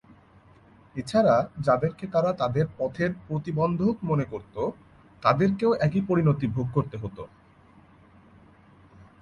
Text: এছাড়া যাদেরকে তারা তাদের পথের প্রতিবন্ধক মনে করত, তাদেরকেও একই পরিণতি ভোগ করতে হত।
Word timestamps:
এছাড়া 0.95 1.35
যাদেরকে 1.59 2.05
তারা 2.07 2.31
তাদের 2.33 2.65
পথের 2.77 3.11
প্রতিবন্ধক 3.27 3.95
মনে 4.03 4.25
করত, 4.25 4.55
তাদেরকেও 5.23 5.71
একই 5.79 6.01
পরিণতি 6.07 6.45
ভোগ 6.47 6.67
করতে 6.73 6.95
হত। 6.97 7.17